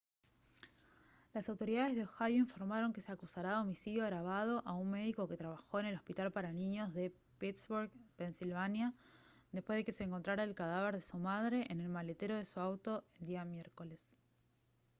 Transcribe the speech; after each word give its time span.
las 1.35 1.47
autoridades 1.47 1.95
de 1.95 2.01
ohio 2.05 2.37
informaron 2.37 2.91
que 2.91 3.01
se 3.01 3.11
acusará 3.11 3.49
de 3.51 3.57
homicidio 3.61 4.01
agravado 4.03 4.63
a 4.65 4.73
un 4.73 4.89
médico 4.89 5.27
que 5.27 5.37
trabajó 5.37 5.79
en 5.79 5.85
el 5.85 5.93
hospital 5.95 6.31
para 6.31 6.51
niños 6.51 6.91
de 6.95 7.13
pittsburgh 7.37 7.91
pensilvania 8.17 8.91
después 9.51 9.77
de 9.77 9.83
que 9.83 9.93
se 9.93 10.05
encontrara 10.05 10.43
el 10.43 10.55
cadáver 10.55 10.95
de 10.95 11.03
su 11.03 11.19
madre 11.19 11.67
en 11.69 11.81
el 11.81 11.89
maletero 11.89 12.35
de 12.35 12.45
su 12.45 12.59
auto 12.59 13.03
el 13.19 13.27
día 13.27 13.45
miércoles 13.45 14.15